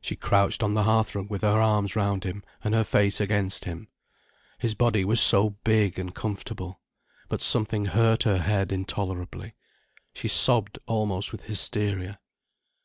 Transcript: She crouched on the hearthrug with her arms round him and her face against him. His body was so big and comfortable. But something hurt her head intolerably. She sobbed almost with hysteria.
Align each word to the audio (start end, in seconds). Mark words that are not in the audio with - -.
She 0.00 0.14
crouched 0.14 0.62
on 0.62 0.74
the 0.74 0.84
hearthrug 0.84 1.28
with 1.30 1.42
her 1.42 1.60
arms 1.60 1.96
round 1.96 2.22
him 2.22 2.44
and 2.62 2.74
her 2.74 2.84
face 2.84 3.20
against 3.20 3.64
him. 3.64 3.88
His 4.60 4.76
body 4.76 5.04
was 5.04 5.20
so 5.20 5.56
big 5.64 5.98
and 5.98 6.14
comfortable. 6.14 6.80
But 7.28 7.42
something 7.42 7.86
hurt 7.86 8.22
her 8.22 8.38
head 8.38 8.70
intolerably. 8.70 9.56
She 10.14 10.28
sobbed 10.28 10.78
almost 10.86 11.32
with 11.32 11.46
hysteria. 11.46 12.20